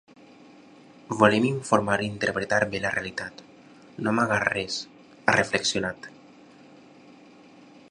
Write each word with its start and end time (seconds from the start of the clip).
Volem 1.19 1.43
informar 1.49 1.97
i 2.05 2.09
interpretar 2.11 2.59
bé 2.71 2.81
la 2.85 2.93
realitat, 2.95 3.45
no 4.07 4.15
amagar 4.15 4.41
res, 4.49 4.81
ha 5.29 5.39
reflexionat. 5.39 6.11